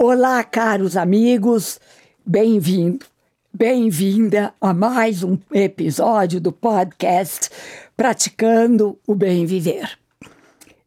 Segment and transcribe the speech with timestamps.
[0.00, 1.80] Olá, caros amigos,
[2.24, 3.04] bem-vindo,
[3.52, 7.50] bem-vinda a mais um episódio do podcast
[7.96, 9.98] Praticando o Bem Viver.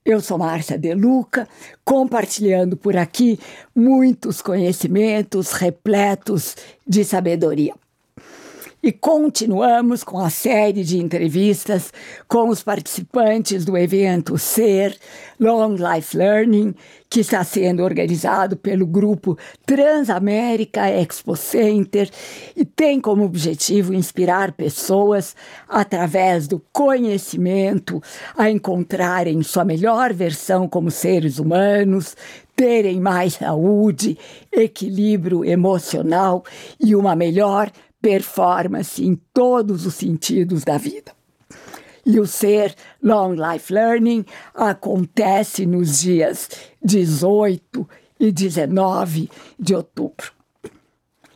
[0.05, 1.45] Eu sou Márcia Deluca,
[1.83, 3.37] compartilhando por aqui
[3.75, 6.55] muitos conhecimentos repletos
[6.87, 7.73] de sabedoria.
[8.83, 11.93] E continuamos com a série de entrevistas
[12.27, 14.97] com os participantes do evento Ser
[15.39, 16.73] Long Life Learning,
[17.07, 22.09] que está sendo organizado pelo grupo Transamérica Expo Center
[22.55, 25.35] e tem como objetivo inspirar pessoas
[25.69, 28.01] através do conhecimento
[28.35, 32.17] a encontrarem sua melhor versão como seres humanos,
[32.55, 34.17] terem mais saúde,
[34.51, 36.43] equilíbrio emocional
[36.79, 41.13] e uma melhor performance em todos os sentidos da vida.
[42.05, 46.49] E o ser Long Life Learning acontece nos dias
[46.83, 47.87] 18
[48.19, 50.31] e 19 de outubro.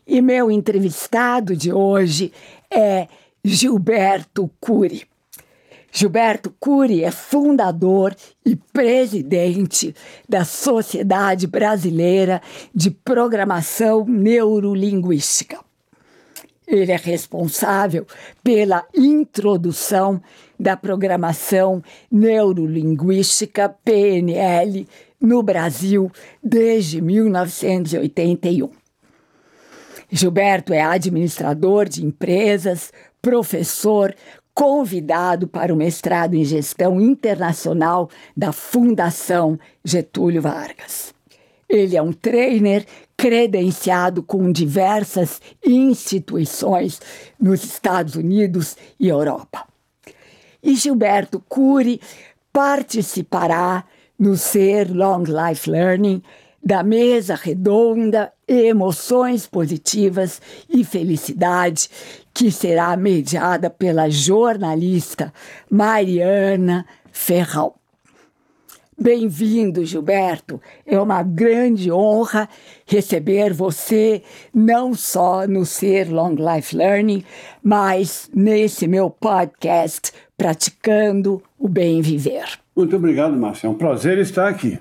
[0.07, 2.31] E meu entrevistado de hoje
[2.72, 3.07] é
[3.44, 5.07] Gilberto Cury.
[5.91, 9.95] Gilberto Cury é fundador e presidente
[10.27, 12.41] da Sociedade Brasileira
[12.73, 15.57] de Programação Neurolinguística.
[16.67, 18.05] Ele é responsável
[18.44, 20.21] pela introdução
[20.59, 24.88] da programação neurolinguística PNL
[25.19, 26.11] no Brasil
[26.44, 28.69] desde 1981.
[30.11, 32.91] Gilberto é administrador de empresas,
[33.22, 34.16] professor,
[34.53, 41.14] convidado para o mestrado em gestão internacional da Fundação Getúlio Vargas.
[41.67, 42.85] Ele é um trainer
[43.17, 47.02] credenciado com diversas instituições
[47.39, 49.66] nos Estados Unidos e Europa.
[50.61, 51.99] E Gilberto Cury
[52.52, 53.85] participará
[54.17, 56.22] no Ser Long Life Learning
[56.63, 61.88] da mesa redonda Emoções Positivas e Felicidade,
[62.34, 65.31] que será mediada pela jornalista
[65.69, 67.79] Mariana Ferral.
[68.97, 70.61] Bem-vindo, Gilberto.
[70.85, 72.47] É uma grande honra
[72.85, 74.23] receber você,
[74.53, 77.22] não só no Ser Long Life Learning,
[77.61, 82.57] mas nesse meu podcast, Praticando o Bem Viver.
[82.73, 83.67] Muito obrigado, Márcia.
[83.67, 84.79] É um prazer estar aqui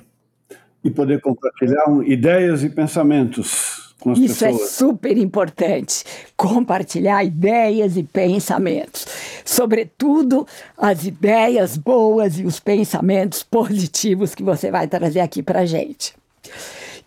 [0.85, 4.71] e poder compartilhar ideias e pensamentos com as Isso é pessoas.
[4.71, 6.05] é super importante,
[6.37, 9.07] compartilhar ideias e pensamentos.
[9.47, 16.15] Sobretudo as ideias boas e os pensamentos positivos que você vai trazer aqui para gente.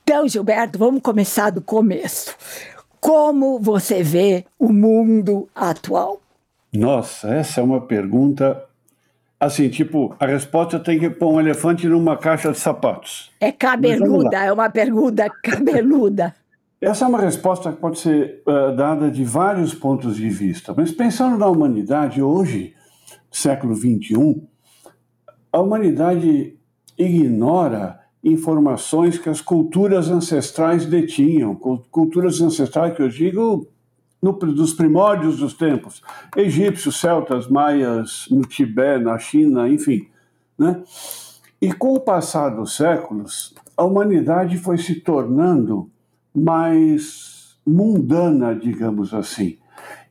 [0.03, 2.35] Então, Gilberto, vamos começar do começo.
[2.99, 6.19] Como você vê o mundo atual?
[6.73, 8.63] Nossa, essa é uma pergunta
[9.39, 13.31] Assim, tipo, a resposta tem que pôr um elefante numa caixa de sapatos.
[13.39, 16.33] É cabeluda, é uma pergunta cabeluda.
[16.79, 20.91] Essa é uma resposta que pode ser uh, dada de vários pontos de vista, mas
[20.91, 22.75] pensando na humanidade hoje,
[23.31, 24.43] século XXI,
[25.51, 26.55] a humanidade
[26.95, 33.67] ignora informações que as culturas ancestrais detinham, culturas ancestrais que eu digo
[34.21, 36.03] no, dos primórdios dos tempos,
[36.35, 40.07] egípcios, celtas, maias, no Tibete, na China, enfim,
[40.57, 40.83] né?
[41.59, 45.89] E com o passar dos séculos, a humanidade foi se tornando
[46.37, 49.57] mais mundana, digamos assim.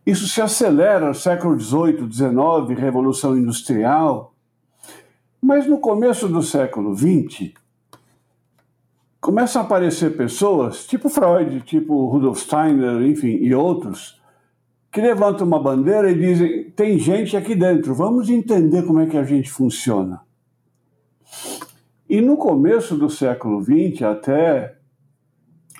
[0.04, 4.34] Isso se acelera no século XVIII, XIX, Revolução Industrial,
[5.40, 7.52] mas no começo do século XX,
[9.20, 14.20] começam a aparecer pessoas, tipo Freud, tipo Rudolf Steiner, enfim, e outros,
[14.90, 19.16] que levantam uma bandeira e dizem: tem gente aqui dentro, vamos entender como é que
[19.16, 20.20] a gente funciona.
[22.08, 24.75] E no começo do século XX, até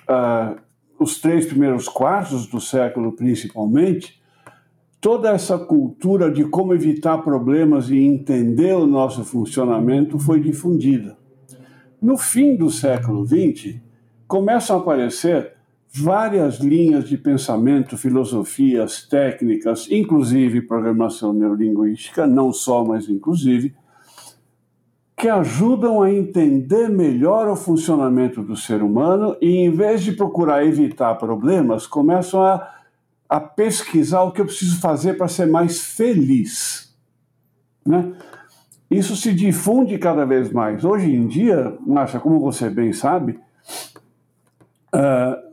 [0.09, 0.59] uh,
[0.99, 4.21] os três primeiros quartos do século, principalmente,
[4.99, 11.17] toda essa cultura de como evitar problemas e entender o nosso funcionamento foi difundida.
[12.01, 13.75] No fim do século XX,
[14.27, 15.53] começam a aparecer
[15.91, 23.73] várias linhas de pensamento, filosofias, técnicas, inclusive programação neurolinguística, não só, mas inclusive,
[25.17, 30.63] que ajudam a entender melhor o funcionamento do ser humano e, em vez de procurar
[30.63, 32.69] evitar problemas, começam a,
[33.27, 36.95] a pesquisar o que eu preciso fazer para ser mais feliz.
[37.83, 38.13] Né?
[38.91, 40.85] Isso se difunde cada vez mais.
[40.85, 43.39] Hoje em dia, Márcia, como você bem sabe,
[44.93, 45.47] uh,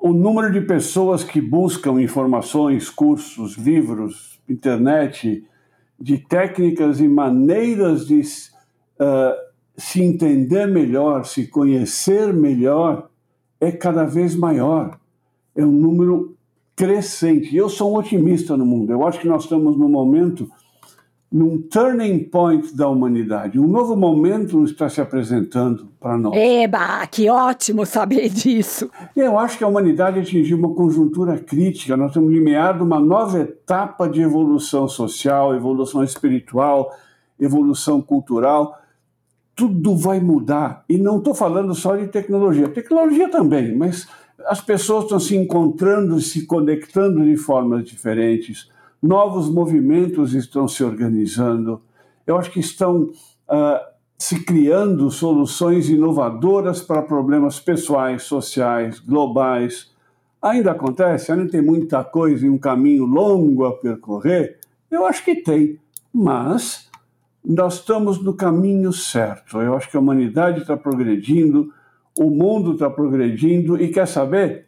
[0.00, 5.46] o número de pessoas que buscam informações, cursos, livros, internet,
[6.00, 8.22] de técnicas e maneiras de
[9.02, 13.08] uh, se entender melhor, se conhecer melhor,
[13.60, 14.98] é cada vez maior.
[15.54, 16.36] É um número
[16.74, 17.54] crescente.
[17.54, 18.92] Eu sou um otimista no mundo.
[18.92, 20.50] Eu acho que nós estamos num momento,
[21.30, 23.58] num turning point da humanidade.
[23.58, 26.34] Um novo momento está se apresentando para nós.
[26.34, 28.90] Eba, que ótimo saber disso.
[29.14, 31.96] Eu acho que a humanidade atingiu uma conjuntura crítica.
[31.96, 36.90] Nós estamos limiado uma nova etapa de evolução social, evolução espiritual,
[37.38, 38.81] evolução cultural
[39.54, 40.84] tudo vai mudar.
[40.88, 44.08] E não estou falando só de tecnologia, tecnologia também, mas
[44.46, 48.70] as pessoas estão se encontrando, se conectando de formas diferentes,
[49.02, 51.80] novos movimentos estão se organizando.
[52.26, 59.90] Eu acho que estão uh, se criando soluções inovadoras para problemas pessoais, sociais, globais.
[60.40, 64.58] Ainda acontece, ainda tem muita coisa e um caminho longo a percorrer.
[64.90, 65.78] Eu acho que tem,
[66.12, 66.88] mas
[67.44, 69.60] nós estamos no caminho certo.
[69.60, 71.72] Eu acho que a humanidade está progredindo,
[72.18, 74.66] o mundo está progredindo e quer saber?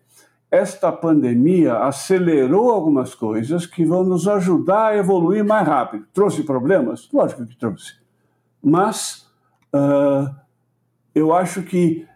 [0.50, 6.06] Esta pandemia acelerou algumas coisas que vão nos ajudar a evoluir mais rápido.
[6.12, 7.09] Trouxe problemas?
[7.12, 7.94] Lógico que trouxe.
[8.62, 9.27] Mas
[9.75, 10.32] uh,
[11.15, 12.06] eu acho que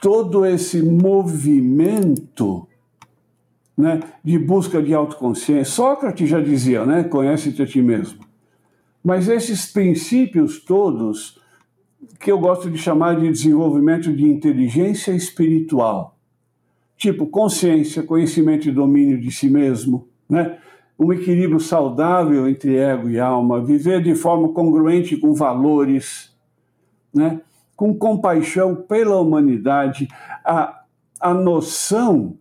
[0.00, 2.68] todo esse movimento
[3.76, 8.27] né, de busca de autoconsciência, Sócrates já dizia, né, conhece-te a ti mesmo.
[9.08, 11.40] Mas esses princípios todos,
[12.20, 16.14] que eu gosto de chamar de desenvolvimento de inteligência espiritual,
[16.94, 20.58] tipo consciência, conhecimento e domínio de si mesmo, né?
[20.98, 26.36] um equilíbrio saudável entre ego e alma, viver de forma congruente com valores,
[27.10, 27.40] né?
[27.74, 30.06] com compaixão pela humanidade,
[30.44, 30.82] a,
[31.18, 32.36] a noção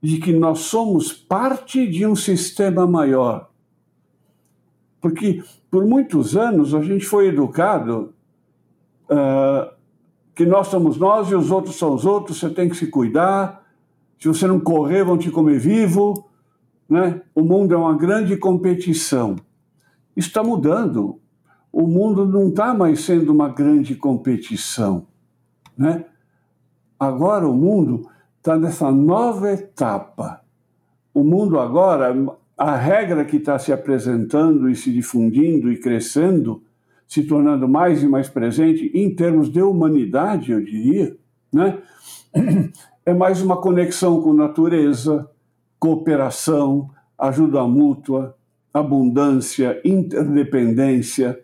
[0.00, 3.50] de que nós somos parte de um sistema maior.
[5.02, 8.14] Porque por muitos anos a gente foi educado
[9.10, 9.74] uh,
[10.32, 13.66] que nós somos nós e os outros são os outros, você tem que se cuidar,
[14.18, 16.30] se você não correr vão te comer vivo,
[16.88, 17.20] né?
[17.34, 19.34] O mundo é uma grande competição.
[20.16, 21.18] Está mudando.
[21.72, 25.06] O mundo não está mais sendo uma grande competição,
[25.76, 26.04] né?
[27.00, 28.08] Agora o mundo
[28.38, 30.42] está nessa nova etapa.
[31.12, 32.14] O mundo agora
[32.56, 36.62] a regra que está se apresentando e se difundindo e crescendo,
[37.06, 41.16] se tornando mais e mais presente em termos de humanidade, eu diria,
[41.52, 41.78] né?
[43.04, 45.28] é mais uma conexão com natureza,
[45.78, 46.88] cooperação,
[47.18, 48.36] ajuda mútua,
[48.72, 51.40] abundância, interdependência.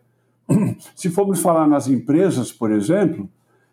[0.94, 3.28] Se formos falar nas empresas, por exemplo,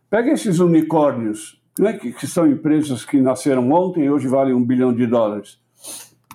[0.09, 4.93] pega esses unicórnios, né, que, são empresas que nasceram ontem e hoje valem um bilhão
[4.93, 5.59] de dólares.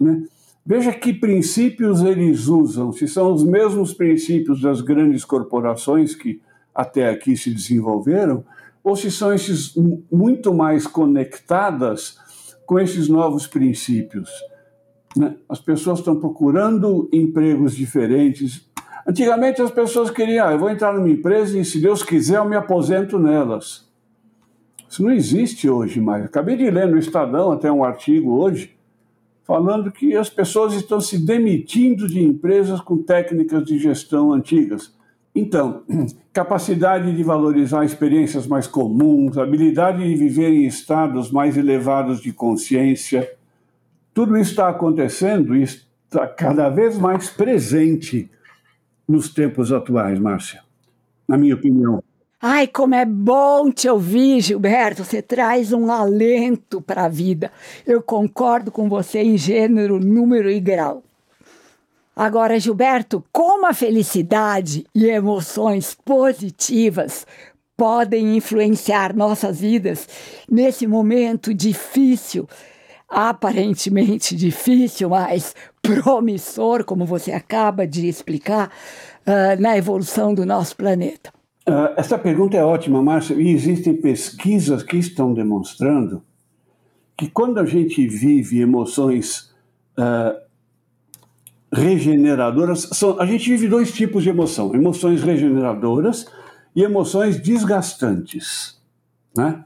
[0.01, 0.25] Né?
[0.65, 6.41] Veja que princípios eles usam, se são os mesmos princípios das grandes corporações que
[6.75, 8.45] até aqui se desenvolveram,
[8.85, 9.75] ou se são esses
[10.11, 12.19] muito mais conectadas
[12.67, 14.31] com esses novos princípios.
[15.17, 15.35] Né?
[15.49, 18.71] As pessoas estão procurando empregos diferentes.
[19.07, 22.49] Antigamente as pessoas queriam, ah, eu vou entrar numa empresa e se Deus quiser eu
[22.49, 23.89] me aposento nelas.
[24.89, 26.25] Isso não existe hoje mais.
[26.25, 28.77] Acabei de ler no Estadão até um artigo hoje
[29.45, 34.95] falando que as pessoas estão se demitindo de empresas com técnicas de gestão antigas.
[35.35, 35.83] Então,
[36.33, 43.31] capacidade de valorizar experiências mais comuns, habilidade de viver em estados mais elevados de consciência,
[44.13, 48.31] tudo isso está acontecendo e está cada vez mais presente
[49.07, 50.63] nos tempos atuais, Márcia,
[51.27, 52.03] na minha opinião.
[52.43, 55.05] Ai, como é bom te ouvir, Gilberto.
[55.05, 57.53] Você traz um alento para a vida.
[57.87, 61.03] Eu concordo com você em gênero, número e grau.
[62.17, 67.27] Agora, Gilberto, como a felicidade e emoções positivas
[67.77, 70.09] podem influenciar nossas vidas
[70.51, 72.49] nesse momento difícil,
[73.07, 78.71] aparentemente difícil, mas promissor, como você acaba de explicar,
[79.27, 81.31] uh, na evolução do nosso planeta?
[81.69, 86.23] Uh, essa pergunta é ótima, Márcia, e existem pesquisas que estão demonstrando
[87.17, 89.53] que quando a gente vive emoções
[89.99, 90.41] uh,
[91.73, 96.27] regeneradoras, são, a gente vive dois tipos de emoção: emoções regeneradoras
[96.75, 98.81] e emoções desgastantes.
[99.37, 99.65] Né?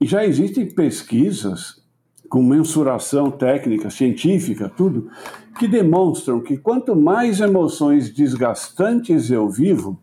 [0.00, 1.80] E já existem pesquisas
[2.28, 5.10] com mensuração técnica, científica, tudo,
[5.58, 10.00] que demonstram que quanto mais emoções desgastantes eu vivo,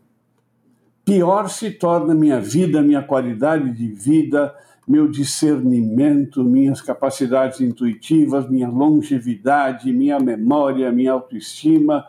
[1.08, 4.54] pior se torna minha vida, minha qualidade de vida,
[4.86, 12.04] meu discernimento, minhas capacidades intuitivas, minha longevidade, minha memória, minha autoestima,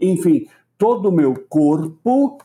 [0.00, 0.46] enfim,
[0.78, 2.38] todo o meu corpo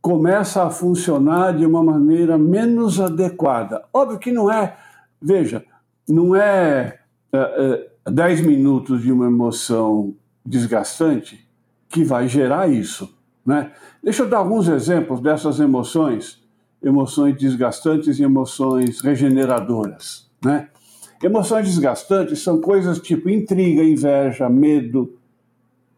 [0.00, 3.84] começa a funcionar de uma maneira menos adequada.
[3.92, 4.74] Óbvio que não é
[5.20, 5.62] veja,
[6.08, 6.98] não é,
[7.30, 10.14] é, é 10 minutos de uma emoção
[10.44, 11.46] desgastante
[11.90, 13.15] que vai gerar isso.
[13.46, 13.70] Né?
[14.02, 16.42] Deixa eu dar alguns exemplos dessas emoções,
[16.82, 20.28] emoções desgastantes e emoções regeneradoras.
[20.44, 20.68] Né?
[21.22, 25.16] Emoções desgastantes são coisas tipo intriga, inveja, medo,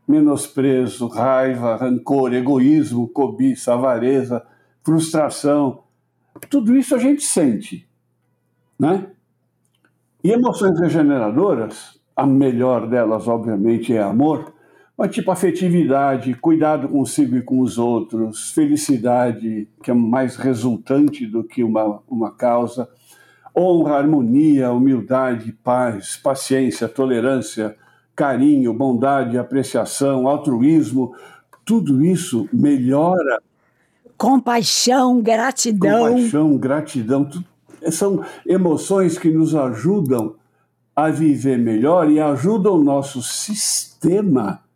[0.06, 4.44] menosprezo, raiva, rancor, egoísmo, cobiça, avareza,
[4.82, 5.84] frustração.
[6.50, 7.88] Tudo isso a gente sente.
[8.78, 9.06] Né?
[10.22, 14.52] E emoções regeneradoras, a melhor delas, obviamente, é amor,
[14.98, 21.44] mas tipo afetividade, cuidado consigo e com os outros, felicidade, que é mais resultante do
[21.44, 22.88] que uma, uma causa,
[23.56, 27.76] honra, harmonia, humildade, paz, paciência, tolerância,
[28.16, 31.14] carinho, bondade, apreciação, altruísmo,
[31.64, 33.40] tudo isso melhora.
[34.16, 36.08] Compaixão, gratidão.
[36.08, 37.30] Compaixão, gratidão,
[37.92, 40.34] são emoções que nos ajudam
[40.96, 44.66] a viver melhor e ajudam o nosso sistema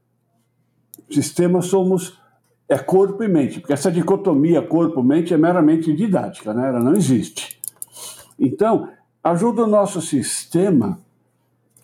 [1.13, 2.21] sistema somos
[2.69, 6.69] é corpo e mente, porque essa dicotomia corpo-mente é meramente didática, né?
[6.69, 7.61] ela não existe.
[8.39, 8.89] Então,
[9.23, 10.99] ajuda o nosso sistema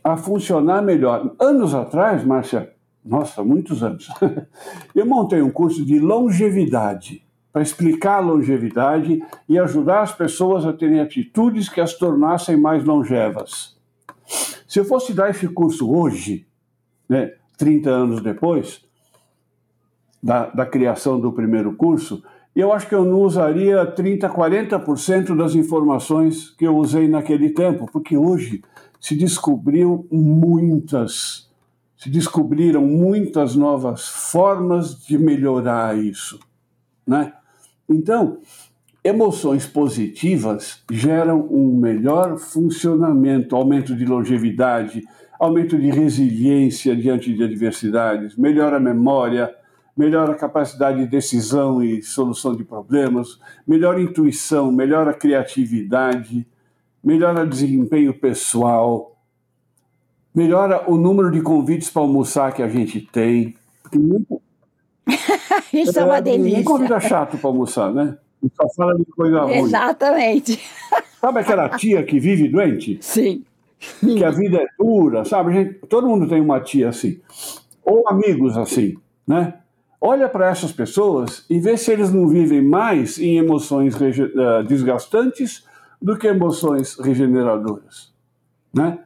[0.02, 1.35] a funcionar melhor.
[1.38, 2.73] Anos atrás, Márcia,
[3.04, 4.08] nossa, muitos anos,
[4.94, 10.73] eu montei um curso de longevidade para explicar a longevidade e ajudar as pessoas a
[10.73, 13.76] terem atitudes que as tornassem mais longevas.
[14.66, 16.47] Se eu fosse dar esse curso hoje,
[17.08, 18.88] né, 30 anos depois,
[20.22, 22.22] da, da criação do primeiro curso,
[22.54, 27.87] eu acho que eu não usaria 30%, 40% das informações que eu usei naquele tempo,
[27.92, 28.62] porque hoje
[29.00, 31.48] se descobriu muitas,
[31.96, 36.40] se descobriram muitas novas formas de melhorar isso,
[37.06, 37.32] né?
[37.88, 38.38] Então,
[39.04, 45.04] emoções positivas geram um melhor funcionamento, aumento de longevidade,
[45.38, 49.54] aumento de resiliência diante de adversidades, melhora a memória,
[49.99, 56.47] melhora a capacidade de decisão e solução de problemas, melhora a intuição, melhora a criatividade,
[57.02, 59.17] melhora o desempenho pessoal,
[60.33, 63.57] melhora o número de convites para almoçar que a gente tem.
[65.75, 66.52] Isso é, é uma delícia.
[66.59, 68.17] Nem convida chato para almoçar, né?
[68.57, 69.55] Só fala de coisa ruim.
[69.55, 70.61] Exatamente.
[71.21, 72.99] Sabe aquela tia que vive doente?
[73.00, 73.45] Sim.
[73.99, 75.52] Que a vida é dura, sabe?
[75.52, 77.21] Gente, todo mundo tem uma tia assim.
[77.85, 79.55] Ou amigos assim, né?
[80.00, 85.67] Olha para essas pessoas e vê se eles não vivem mais em emoções uh, desgastantes
[86.00, 88.12] do que emoções regeneradoras,
[88.73, 89.00] né?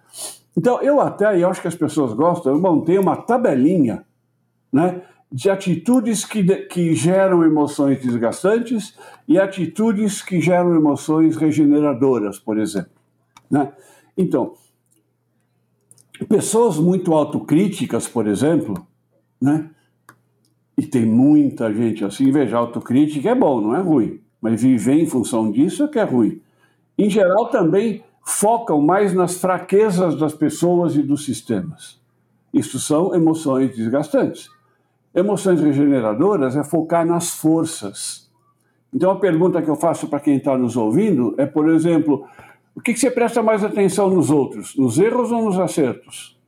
[0.55, 4.05] Então, eu até, e acho que as pessoas gostam, eu montei uma tabelinha,
[4.71, 5.03] né?
[5.31, 8.95] De atitudes que, que geram emoções desgastantes
[9.27, 12.93] e atitudes que geram emoções regeneradoras, por exemplo.
[13.51, 13.73] Né?
[14.15, 14.53] Então,
[16.29, 18.87] pessoas muito autocríticas, por exemplo,
[19.41, 19.71] né?
[20.77, 22.31] E tem muita gente assim.
[22.31, 24.21] Veja, autocrítica é bom, não é ruim.
[24.41, 26.41] Mas viver em função disso é que é ruim.
[26.99, 32.01] Em geral, também focam mais nas fraquezas das pessoas e dos sistemas.
[32.53, 34.51] Isso são emoções desgastantes.
[35.15, 38.31] Emoções regeneradoras é focar nas forças.
[38.95, 42.27] Então, a pergunta que eu faço para quem está nos ouvindo é, por exemplo,
[42.75, 46.39] o que, que você presta mais atenção nos outros, nos erros ou nos acertos?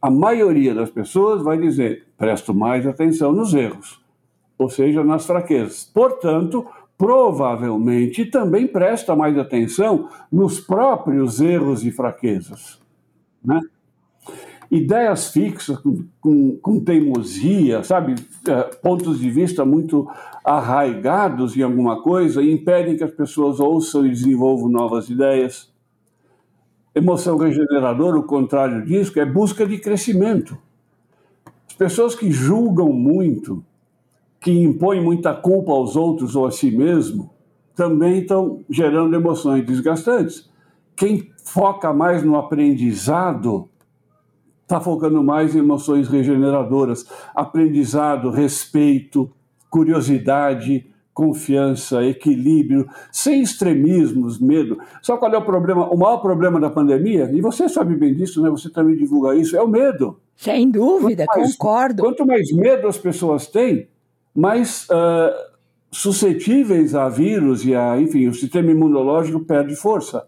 [0.00, 4.00] A maioria das pessoas vai dizer: presto mais atenção nos erros,
[4.56, 5.90] ou seja, nas fraquezas.
[5.92, 12.80] Portanto, provavelmente também presta mais atenção nos próprios erros e fraquezas.
[13.44, 13.60] Né?
[14.70, 20.06] Ideias fixas, com, com, com teimosia, sabe, é, pontos de vista muito
[20.44, 25.72] arraigados em alguma coisa, impedem que as pessoas ouçam e desenvolvam novas ideias.
[26.94, 30.58] Emoção regeneradora, o contrário disso, é busca de crescimento.
[31.68, 33.64] As pessoas que julgam muito,
[34.40, 37.30] que impõem muita culpa aos outros ou a si mesmo,
[37.74, 40.50] também estão gerando emoções desgastantes.
[40.96, 43.68] Quem foca mais no aprendizado
[44.62, 49.30] está focando mais em emoções regeneradoras, aprendizado, respeito,
[49.70, 50.86] curiosidade,
[51.18, 54.78] confiança, equilíbrio, sem extremismos, medo.
[55.02, 55.92] Sabe qual é o problema?
[55.92, 58.48] O maior problema da pandemia, e você sabe bem disso, né?
[58.50, 60.20] Você também divulga isso, é o medo.
[60.36, 62.02] Sem dúvida, quanto mais, concordo.
[62.04, 63.88] Quanto mais medo as pessoas têm,
[64.32, 65.34] mais uh,
[65.90, 70.24] suscetíveis a vírus e a, enfim, o sistema imunológico perde força,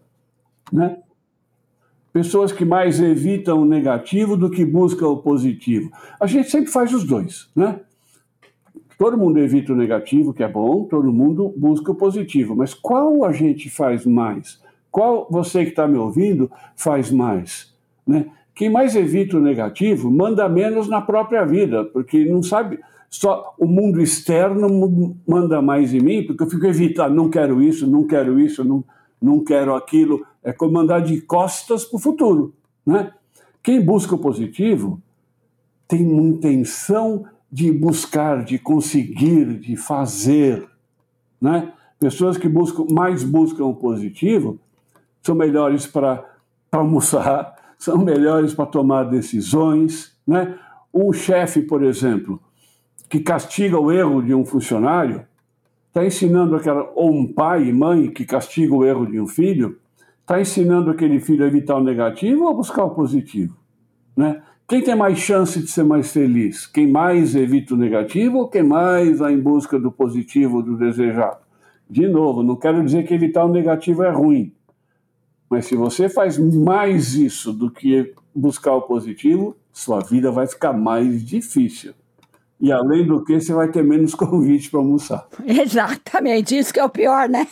[0.73, 0.97] né?
[2.11, 5.89] Pessoas que mais evitam o negativo do que buscam o positivo.
[6.19, 7.79] A gente sempre faz os dois, né?
[9.01, 12.55] Todo mundo evita o negativo, que é bom, todo mundo busca o positivo.
[12.55, 14.61] Mas qual a gente faz mais?
[14.91, 17.73] Qual você que está me ouvindo faz mais?
[18.05, 18.27] Né?
[18.53, 22.77] Quem mais evita o negativo manda menos na própria vida, porque não sabe.
[23.09, 27.87] Só o mundo externo manda mais em mim, porque eu fico evitando, não quero isso,
[27.87, 28.83] não quero isso, não,
[29.19, 30.23] não quero aquilo.
[30.43, 32.53] É como mandar de costas para o futuro.
[32.85, 33.11] Né?
[33.63, 35.01] Quem busca o positivo
[35.87, 40.67] tem uma intenção de buscar, de conseguir, de fazer.
[41.39, 41.73] Né?
[41.99, 44.59] Pessoas que buscam, mais buscam o positivo
[45.21, 46.23] são melhores para
[46.71, 50.15] almoçar, são melhores para tomar decisões.
[50.25, 50.57] Né?
[50.93, 52.41] Um chefe, por exemplo,
[53.09, 55.25] que castiga o erro de um funcionário,
[55.89, 59.77] está ensinando aquela, ou um pai e mãe que castiga o erro de um filho,
[60.21, 63.57] está ensinando aquele filho a evitar o negativo ou a buscar o positivo.
[64.15, 64.41] Né?
[64.67, 66.65] Quem tem mais chance de ser mais feliz?
[66.65, 71.41] Quem mais evita o negativo ou quem mais vai em busca do positivo, do desejado?
[71.89, 74.53] De novo, não quero dizer que evitar o negativo é ruim,
[75.49, 80.71] mas se você faz mais isso do que buscar o positivo, sua vida vai ficar
[80.71, 81.93] mais difícil.
[82.61, 85.27] E além do que, você vai ter menos convite para almoçar.
[85.45, 87.47] Exatamente, isso que é o pior, né?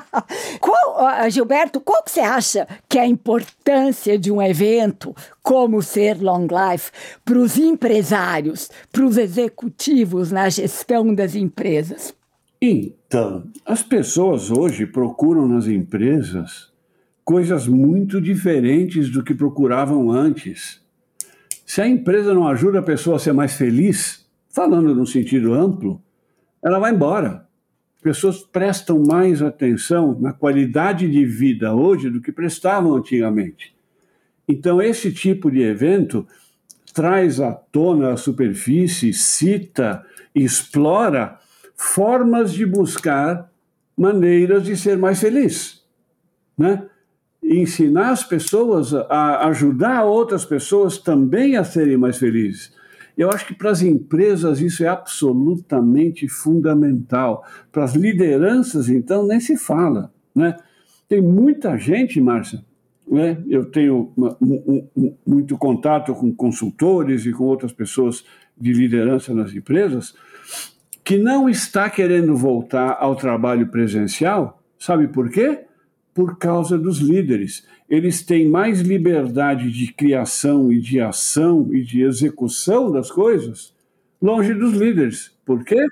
[0.60, 6.20] qual, Gilberto, qual que você acha que é a importância de um evento como ser
[6.20, 6.90] Long Life
[7.24, 12.14] para os empresários, para os executivos na gestão das empresas?
[12.60, 16.70] Então, as pessoas hoje procuram nas empresas
[17.24, 20.80] coisas muito diferentes do que procuravam antes.
[21.64, 24.21] Se a empresa não ajuda a pessoa a ser mais feliz,
[24.52, 26.00] falando no sentido amplo,
[26.62, 27.48] ela vai embora.
[28.02, 33.74] Pessoas prestam mais atenção na qualidade de vida hoje do que prestavam antigamente.
[34.46, 36.26] Então, esse tipo de evento
[36.92, 40.04] traz à tona a superfície, cita,
[40.34, 41.38] explora
[41.74, 43.50] formas de buscar
[43.96, 45.82] maneiras de ser mais feliz,
[46.58, 46.86] né?
[47.42, 52.72] ensinar as pessoas a ajudar outras pessoas também a serem mais felizes.
[53.16, 57.44] Eu acho que para as empresas isso é absolutamente fundamental.
[57.70, 60.12] Para as lideranças, então, nem se fala.
[60.34, 60.56] Né?
[61.08, 62.64] Tem muita gente, Márcia,
[63.06, 63.42] né?
[63.48, 68.24] eu tenho uma, um, um, muito contato com consultores e com outras pessoas
[68.58, 70.14] de liderança nas empresas,
[71.04, 74.62] que não está querendo voltar ao trabalho presencial.
[74.78, 75.64] Sabe por quê?
[76.14, 82.02] Por causa dos líderes eles têm mais liberdade de criação e de ação e de
[82.02, 83.74] execução das coisas
[84.22, 85.32] longe dos líderes.
[85.44, 85.84] Por quê?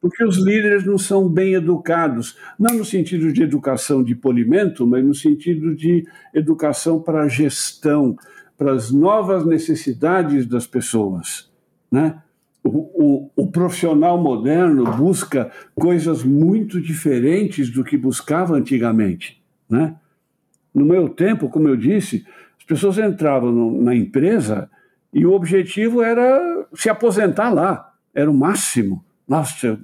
[0.00, 5.04] Porque os líderes não são bem educados, não no sentido de educação de polimento, mas
[5.04, 8.16] no sentido de educação para a gestão,
[8.56, 11.50] para as novas necessidades das pessoas.
[11.90, 12.16] Né?
[12.62, 19.39] O, o, o, profissional moderno busca coisas muito diferentes do que buscava antigamente.
[19.70, 19.94] Né?
[20.74, 22.26] No meu tempo, como eu disse,
[22.58, 24.68] as pessoas entravam no, na empresa
[25.12, 29.04] e o objetivo era se aposentar lá, era o máximo.
[29.26, 29.78] Nossa, eu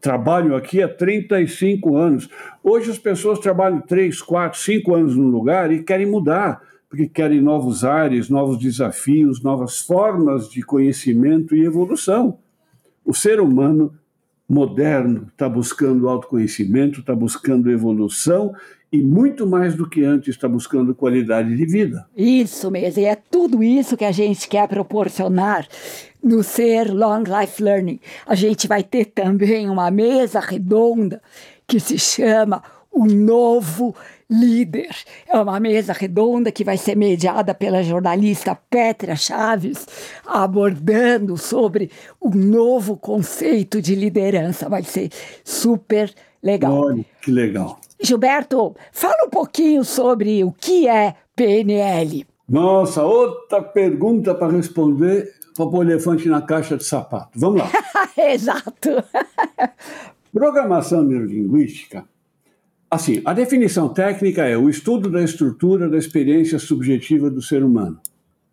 [0.00, 2.28] trabalho aqui há 35 anos.
[2.62, 7.40] Hoje as pessoas trabalham 3, 4, 5 anos num lugar e querem mudar, porque querem
[7.40, 12.38] novos ares, novos desafios, novas formas de conhecimento e evolução.
[13.04, 13.94] O ser humano
[14.48, 18.54] moderno está buscando autoconhecimento, está buscando evolução
[18.92, 22.06] e muito mais do que antes está buscando qualidade de vida.
[22.16, 25.66] Isso mesmo, e é tudo isso que a gente quer proporcionar
[26.22, 28.00] no Ser Long Life Learning.
[28.26, 31.22] A gente vai ter também uma mesa redonda
[31.66, 33.94] que se chama O Novo
[34.28, 34.90] Líder.
[35.28, 39.86] É uma mesa redonda que vai ser mediada pela jornalista Petra Chaves,
[40.26, 44.68] abordando sobre o novo conceito de liderança.
[44.68, 45.10] Vai ser
[45.44, 46.72] super legal.
[46.72, 47.80] Olha, que legal.
[48.02, 52.26] Gilberto, fala um pouquinho sobre o que é PNL.
[52.48, 57.30] Nossa, outra pergunta para responder para o elefante na caixa de sapato.
[57.38, 57.70] Vamos lá.
[58.16, 58.90] Exato.
[60.32, 62.04] Programação neurolinguística.
[62.90, 68.00] Assim, a definição técnica é o estudo da estrutura da experiência subjetiva do ser humano.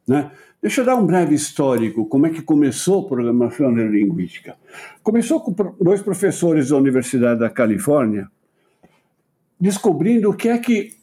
[0.08, 0.30] Né?
[0.62, 4.56] Deixa eu dar um breve histórico, como é que começou a programação neurolinguística.
[5.02, 8.30] Começou com dois professores da Universidade da Califórnia,
[9.60, 10.98] descobrindo o que é que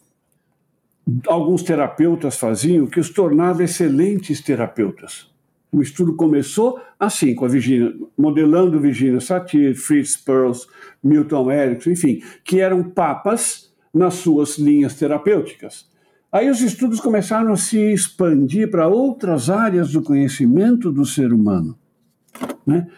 [1.27, 5.33] alguns terapeutas faziam que os tornava excelentes terapeutas.
[5.71, 10.67] O estudo começou assim, com a Virginia, modelando Virginia Satir, Fritz Perls,
[11.03, 15.89] Milton Erickson, enfim, que eram papas nas suas linhas terapêuticas.
[16.31, 21.79] Aí os estudos começaram a se expandir para outras áreas do conhecimento do ser humano.
[22.67, 22.89] Né?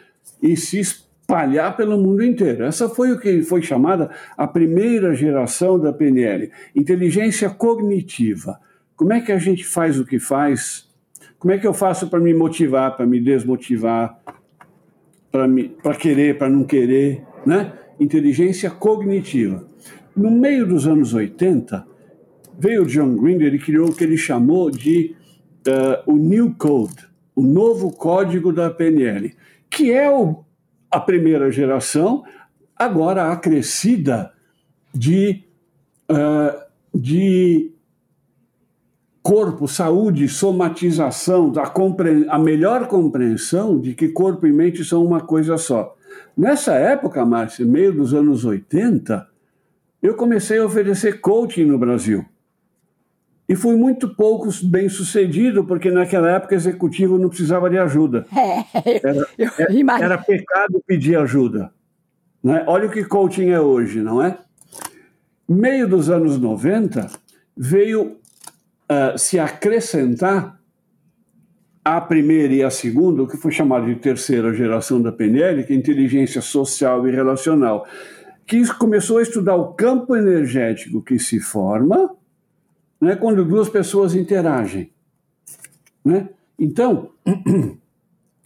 [0.43, 0.81] E se
[1.27, 2.65] espalhar pelo mundo inteiro.
[2.65, 8.61] Essa foi o que foi chamada a primeira geração da PNL, inteligência cognitiva.
[8.95, 10.89] Como é que a gente faz o que faz?
[11.37, 14.19] Como é que eu faço para me motivar, para me desmotivar,
[15.33, 17.73] para querer, para não querer, né?
[17.99, 19.69] Inteligência cognitiva.
[20.17, 21.85] No meio dos anos 80,
[22.59, 25.15] veio o John Grinder e criou o que ele chamou de
[25.67, 29.35] uh, o New Code, o novo código da PNL,
[29.69, 30.46] que é o,
[30.91, 32.25] a primeira geração,
[32.77, 34.33] agora acrescida
[34.93, 35.45] de,
[36.11, 36.61] uh,
[36.95, 37.73] de
[39.23, 45.59] corpo, saúde, somatização, a, a melhor compreensão de que corpo e mente são uma coisa
[45.59, 45.97] só.
[46.37, 49.27] Nessa época, Márcia, meio dos anos 80,
[50.03, 52.25] eu comecei a oferecer coaching no Brasil.
[53.49, 58.27] E fui muito pouco bem sucedido, porque naquela época executivo não precisava de ajuda.
[58.37, 61.71] É, era, eu, eu era, era pecado pedir ajuda.
[62.43, 62.65] Né?
[62.67, 64.39] Olha o que coaching é hoje, não é?
[65.49, 67.09] Meio dos anos 90,
[67.57, 68.17] veio
[68.91, 70.57] uh, se acrescentar
[71.85, 75.73] a primeira e a segunda, o que foi chamado de terceira geração da PNL, que
[75.73, 77.87] é inteligência social e relacional,
[78.45, 82.11] que começou a estudar o campo energético que se forma
[83.01, 84.91] né, quando duas pessoas interagem.
[86.05, 86.29] Né?
[86.59, 87.11] Então,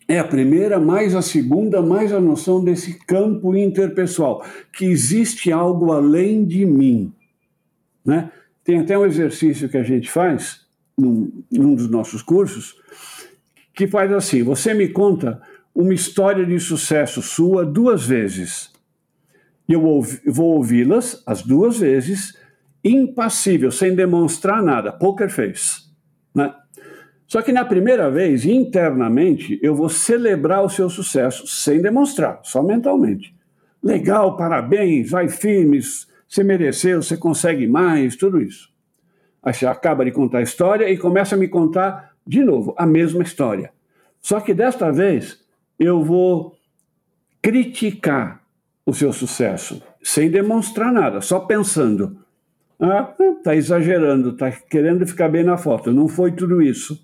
[0.08, 5.92] é a primeira, mais a segunda, mais a noção desse campo interpessoal, que existe algo
[5.92, 7.12] além de mim.
[8.04, 8.30] Né?
[8.64, 12.76] Tem até um exercício que a gente faz num, num dos nossos cursos,
[13.74, 15.40] que faz assim: você me conta
[15.74, 18.70] uma história de sucesso sua duas vezes.
[19.68, 19.80] Eu
[20.26, 22.36] vou ouvi-las as duas vezes
[22.84, 25.82] impassível, sem demonstrar nada, poker face.
[26.34, 26.54] Né?
[27.26, 32.62] Só que na primeira vez, internamente, eu vou celebrar o seu sucesso, sem demonstrar, só
[32.62, 33.34] mentalmente.
[33.82, 38.70] Legal, parabéns, vai firmes, você mereceu, você consegue mais, tudo isso.
[39.68, 43.72] Acaba de contar a história e começa a me contar de novo a mesma história.
[44.20, 45.40] Só que desta vez
[45.78, 46.54] eu vou
[47.40, 48.42] criticar
[48.84, 52.18] o seu sucesso, sem demonstrar nada, só pensando.
[52.80, 55.92] Ah, tá exagerando, tá querendo ficar bem na foto.
[55.92, 56.98] Não foi tudo isso,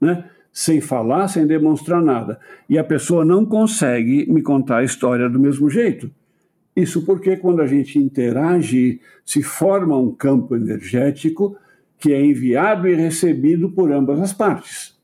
[0.00, 0.28] né?
[0.52, 2.38] Sem falar, sem demonstrar nada.
[2.68, 6.10] E a pessoa não consegue me contar a história do mesmo jeito.
[6.76, 11.56] Isso porque quando a gente interage, se forma um campo energético
[11.98, 14.98] que é enviado e recebido por ambas as partes.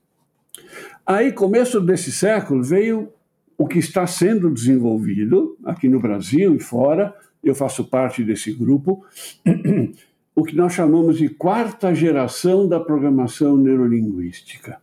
[1.05, 3.09] Aí, começo desse século, veio
[3.57, 9.03] o que está sendo desenvolvido aqui no Brasil e fora, eu faço parte desse grupo,
[10.39, 14.79] o que nós chamamos de quarta geração da programação neurolinguística,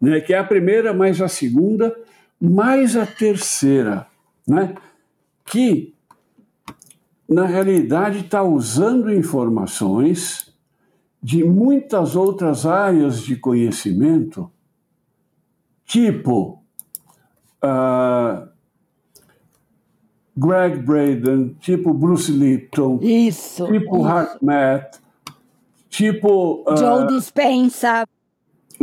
[0.00, 0.20] né?
[0.20, 1.96] que é a primeira, mais a segunda,
[2.40, 4.06] mais a terceira,
[4.46, 4.74] né?
[5.44, 5.92] que
[7.28, 10.54] na realidade está usando informações
[11.20, 14.48] de muitas outras áreas de conhecimento,
[15.84, 16.62] tipo
[17.64, 18.48] uh,
[20.36, 24.06] Greg Braden, tipo Bruce Lipton, isso, tipo isso.
[24.06, 25.00] HeartMath,
[25.88, 28.06] tipo uh, Joe Dispenza.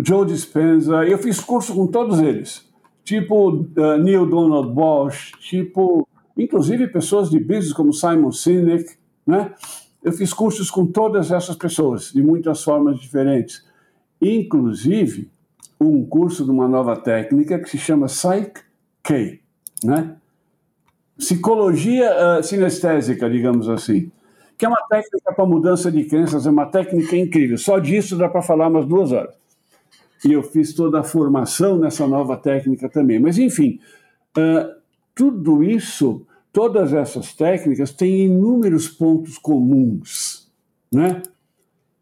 [0.04, 1.06] Joe Dispenza.
[1.06, 2.68] Eu fiz curso com todos eles,
[3.04, 9.54] tipo uh, Neil Donald Walsh, tipo, inclusive pessoas de business como Simon Sinek, né?
[10.04, 13.64] Eu fiz cursos com todas essas pessoas, de muitas formas diferentes.
[14.20, 15.30] Inclusive,
[15.80, 19.40] um curso de uma nova técnica que se chama Psych-K,
[19.84, 20.16] né?
[21.18, 24.12] Psicologia uh, sinestésica, digamos assim,
[24.58, 27.58] que é uma técnica para mudança de crenças, é uma técnica incrível.
[27.58, 29.36] Só disso dá para falar umas duas horas.
[30.26, 33.20] E eu fiz toda a formação nessa nova técnica também.
[33.20, 33.80] Mas, enfim,
[34.38, 34.74] uh,
[35.14, 40.52] tudo isso, todas essas técnicas têm inúmeros pontos comuns,
[40.92, 41.22] né?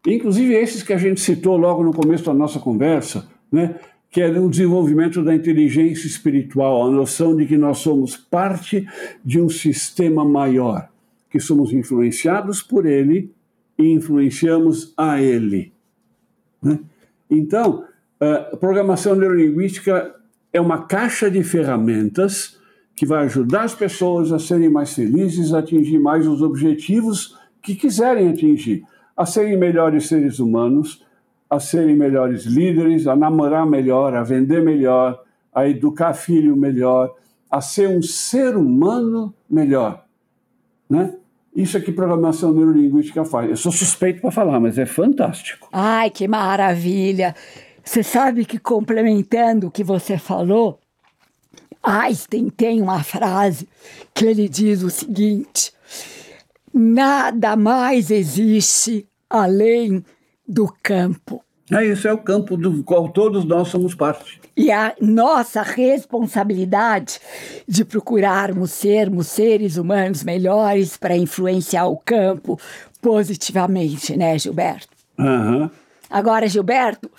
[0.06, 3.78] Inclusive esses que a gente citou logo no começo da nossa conversa, né?
[4.12, 8.86] Que é o desenvolvimento da inteligência espiritual, a noção de que nós somos parte
[9.24, 10.86] de um sistema maior,
[11.30, 13.32] que somos influenciados por ele
[13.78, 15.72] e influenciamos a ele.
[16.62, 16.78] Né?
[17.30, 17.84] Então,
[18.20, 20.14] a programação neurolinguística
[20.52, 22.60] é uma caixa de ferramentas
[22.94, 27.74] que vai ajudar as pessoas a serem mais felizes, a atingir mais os objetivos que
[27.74, 28.84] quiserem atingir,
[29.16, 31.02] a serem melhores seres humanos,
[31.52, 35.22] a serem melhores líderes, a namorar melhor, a vender melhor,
[35.54, 37.14] a educar filho melhor,
[37.50, 40.02] a ser um ser humano melhor,
[40.88, 41.14] né?
[41.54, 43.50] Isso é que programação neurolinguística faz.
[43.50, 45.68] Eu sou suspeito para falar, mas é fantástico.
[45.70, 47.34] Ai, que maravilha!
[47.84, 50.80] Você sabe que complementando o que você falou,
[51.82, 53.68] Einstein tem uma frase
[54.14, 55.70] que ele diz o seguinte:
[56.72, 60.02] nada mais existe além
[60.46, 61.44] do campo.
[61.70, 64.40] É isso, é o campo do qual todos nós somos parte.
[64.54, 67.18] E a nossa responsabilidade
[67.66, 72.60] de procurarmos sermos seres humanos melhores para influenciar o campo
[73.00, 74.88] positivamente, né, Gilberto?
[75.18, 75.70] Uhum.
[76.10, 77.10] Agora, Gilberto,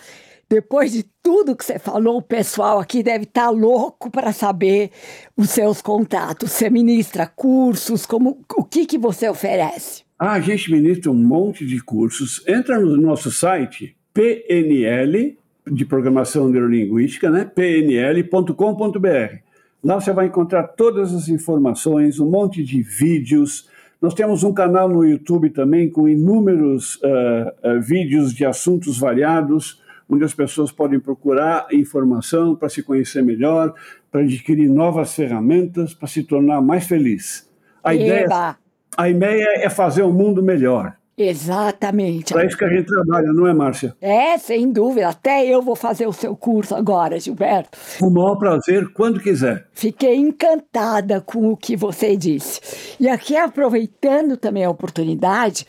[0.48, 4.92] depois de tudo que você falou, o pessoal aqui deve estar tá louco para saber
[5.36, 6.52] os seus contatos.
[6.52, 10.04] Você ministra cursos, como o que, que você oferece?
[10.26, 12.42] A gente ministra um monte de cursos.
[12.48, 15.38] Entra no nosso site PNL
[15.70, 17.44] de programação neurolinguística, né?
[17.44, 19.36] pnl.com.br.
[19.84, 23.68] Lá você vai encontrar todas as informações, um monte de vídeos.
[24.02, 29.82] Nós temos um canal no YouTube também com inúmeros uh, uh, vídeos de assuntos variados,
[30.08, 33.74] onde as pessoas podem procurar informação para se conhecer melhor,
[34.10, 37.52] para adquirir novas ferramentas, para se tornar mais feliz.
[37.84, 38.56] A ideia,
[38.98, 40.96] a ideia é fazer o um mundo melhor.
[41.16, 42.34] Exatamente.
[42.34, 43.96] Para isso que a gente trabalha, não é, Márcia?
[44.02, 45.10] É, sem dúvida.
[45.10, 47.78] Até eu vou fazer o seu curso agora, Gilberto.
[48.00, 49.68] Com o maior prazer, quando quiser.
[49.74, 52.60] Fiquei encantada com o que você disse.
[53.00, 55.68] E aqui, aproveitando também a oportunidade,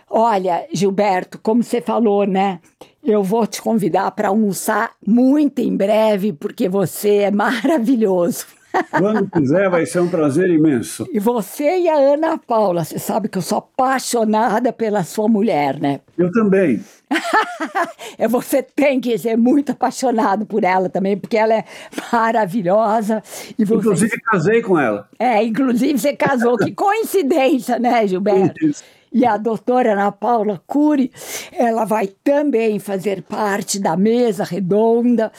[0.09, 2.59] Olha, Gilberto, como você falou, né?
[3.03, 8.45] Eu vou te convidar para almoçar muito em breve, porque você é maravilhoso.
[8.91, 11.07] Quando quiser, vai ser um prazer imenso.
[11.11, 15.79] E você e a Ana Paula, você sabe que eu sou apaixonada pela sua mulher,
[15.79, 16.01] né?
[16.17, 16.81] Eu também.
[18.19, 21.63] É, você tem que ser muito apaixonado por ela também, porque ela é
[22.11, 23.21] maravilhosa.
[23.57, 23.75] E você...
[23.75, 25.07] Inclusive, casei com ela.
[25.19, 26.57] É, inclusive você casou.
[26.57, 28.65] que coincidência, né, Gilberto?
[28.65, 28.83] Isso.
[29.17, 31.11] E a doutora Ana Paula Cury,
[31.51, 35.31] ela vai também fazer parte da mesa redonda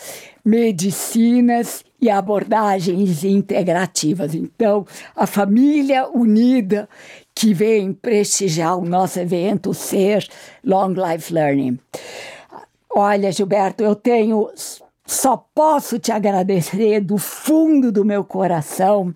[0.44, 4.34] Medicinas e Abordagens Integrativas.
[4.34, 6.88] Então, a família unida
[7.32, 10.26] que vem prestigiar o nosso evento Ser
[10.64, 11.78] Long Life Learning.
[12.90, 14.50] Olha, Gilberto, eu tenho
[15.06, 19.14] só posso te agradecer do fundo do meu coração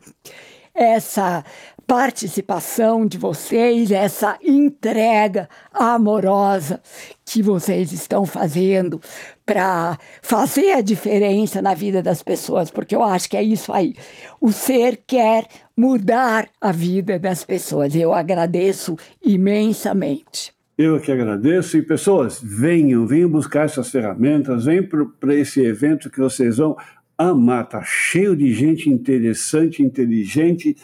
[0.74, 1.44] essa
[1.92, 6.80] participação de vocês, essa entrega amorosa
[7.22, 8.98] que vocês estão fazendo
[9.44, 13.92] para fazer a diferença na vida das pessoas, porque eu acho que é isso aí.
[14.40, 17.94] O ser quer mudar a vida das pessoas.
[17.94, 20.50] Eu agradeço imensamente.
[20.78, 21.76] Eu que agradeço.
[21.76, 24.88] E pessoas, venham, venham buscar essas ferramentas, venham
[25.20, 26.74] para esse evento que vocês vão
[27.18, 27.68] amar.
[27.68, 30.74] Tá cheio de gente interessante, inteligente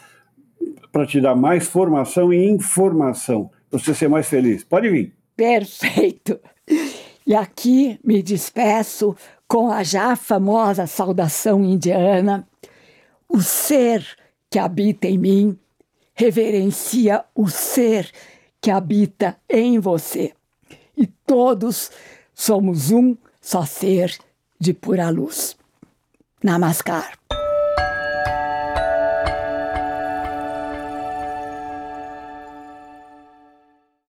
[0.90, 4.64] para te dar mais formação e informação, para você ser mais feliz.
[4.64, 5.14] Pode vir.
[5.36, 6.38] Perfeito.
[7.26, 9.14] E aqui me despeço
[9.46, 12.46] com a já famosa saudação indiana:
[13.28, 14.04] o ser
[14.50, 15.58] que habita em mim
[16.14, 18.10] reverencia o ser
[18.60, 20.32] que habita em você.
[20.96, 21.92] E todos
[22.34, 24.18] somos um só ser
[24.58, 25.56] de pura luz.
[26.42, 27.16] Namaskar.